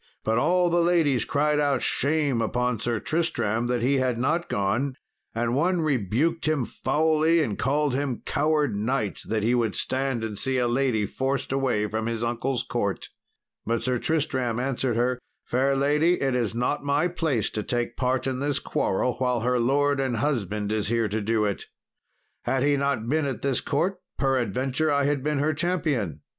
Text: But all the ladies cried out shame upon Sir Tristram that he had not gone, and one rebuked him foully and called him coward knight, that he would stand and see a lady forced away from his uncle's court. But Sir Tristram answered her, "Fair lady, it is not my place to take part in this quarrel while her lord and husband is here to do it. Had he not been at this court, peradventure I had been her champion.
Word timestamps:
But 0.23 0.39
all 0.39 0.71
the 0.71 0.81
ladies 0.81 1.25
cried 1.25 1.59
out 1.59 1.83
shame 1.83 2.41
upon 2.41 2.79
Sir 2.79 2.99
Tristram 2.99 3.67
that 3.67 3.83
he 3.83 3.97
had 3.99 4.17
not 4.17 4.49
gone, 4.49 4.95
and 5.35 5.53
one 5.53 5.81
rebuked 5.81 6.47
him 6.47 6.65
foully 6.65 7.39
and 7.43 7.55
called 7.55 7.93
him 7.93 8.23
coward 8.25 8.75
knight, 8.75 9.19
that 9.27 9.43
he 9.43 9.53
would 9.53 9.75
stand 9.75 10.23
and 10.23 10.39
see 10.39 10.57
a 10.57 10.67
lady 10.67 11.05
forced 11.05 11.51
away 11.51 11.85
from 11.85 12.07
his 12.07 12.23
uncle's 12.23 12.63
court. 12.63 13.09
But 13.63 13.83
Sir 13.83 13.99
Tristram 13.99 14.59
answered 14.59 14.95
her, 14.95 15.19
"Fair 15.45 15.75
lady, 15.75 16.19
it 16.19 16.33
is 16.33 16.55
not 16.55 16.83
my 16.83 17.07
place 17.07 17.51
to 17.51 17.61
take 17.61 17.95
part 17.95 18.25
in 18.25 18.39
this 18.39 18.57
quarrel 18.57 19.13
while 19.19 19.41
her 19.41 19.59
lord 19.59 19.99
and 19.99 20.17
husband 20.17 20.71
is 20.71 20.87
here 20.87 21.09
to 21.09 21.21
do 21.21 21.45
it. 21.45 21.65
Had 22.45 22.63
he 22.63 22.75
not 22.75 23.07
been 23.07 23.27
at 23.27 23.43
this 23.43 23.61
court, 23.61 23.99
peradventure 24.17 24.89
I 24.91 25.03
had 25.03 25.21
been 25.23 25.37
her 25.37 25.53
champion. 25.53 26.21